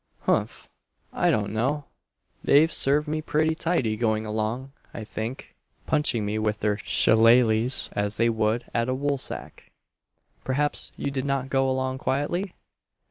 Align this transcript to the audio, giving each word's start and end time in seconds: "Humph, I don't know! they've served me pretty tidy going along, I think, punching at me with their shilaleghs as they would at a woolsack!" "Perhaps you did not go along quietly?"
"Humph, 0.21 0.67
I 1.13 1.29
don't 1.29 1.53
know! 1.53 1.85
they've 2.43 2.73
served 2.73 3.07
me 3.07 3.21
pretty 3.21 3.53
tidy 3.53 3.95
going 3.95 4.25
along, 4.25 4.71
I 4.95 5.03
think, 5.03 5.55
punching 5.85 6.23
at 6.23 6.25
me 6.25 6.39
with 6.39 6.61
their 6.61 6.77
shilaleghs 6.77 7.87
as 7.91 8.17
they 8.17 8.27
would 8.27 8.65
at 8.73 8.89
a 8.89 8.95
woolsack!" 8.95 9.69
"Perhaps 10.43 10.91
you 10.97 11.11
did 11.11 11.25
not 11.25 11.51
go 11.51 11.69
along 11.69 11.99
quietly?" 11.99 12.55